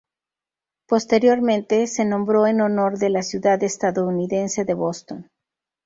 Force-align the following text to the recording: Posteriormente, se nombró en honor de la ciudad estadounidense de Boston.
Posteriormente, 0.87 1.85
se 1.85 2.05
nombró 2.05 2.47
en 2.47 2.61
honor 2.61 2.97
de 2.97 3.11
la 3.11 3.21
ciudad 3.21 3.61
estadounidense 3.63 4.65
de 4.65 4.73
Boston. 4.73 5.29